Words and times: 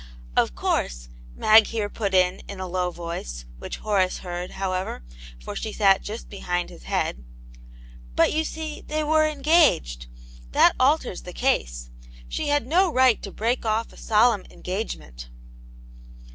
"Of 0.35 0.55
course, 0.55 1.09
Mag 1.35 1.67
here 1.67 1.87
put 1.87 2.15
in 2.15 2.39
in 2.49 2.59
a 2.59 2.65
low 2.67 2.89
voice, 2.89 3.45
which 3.59 3.77
Horace 3.77 4.17
heard, 4.17 4.49
however, 4.53 5.03
for 5.39 5.53
3hc 5.53 5.75
sat 5.75 6.01
just 6.01 6.27
behind 6.27 6.71
his 6.71 6.85
head," 6.85 7.23
but 8.15 8.33
you 8.33 8.43
see, 8.43 8.81
they 8.81 9.03
were 9.03 9.27
engaged. 9.27 10.07
That 10.53 10.73
alters 10.79 11.21
the 11.21 11.33
case. 11.33 11.91
She 12.27 12.47
had 12.47 12.65
no 12.65 12.91
right 12.91 13.21
to 13.21 13.31
break 13.31 13.63
off 13.63 13.93
a 13.93 13.97
solemn 13.97 14.45
engagement. 14.49 15.29